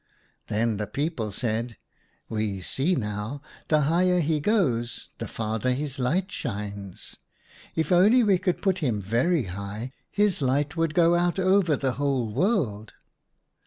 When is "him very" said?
8.79-9.43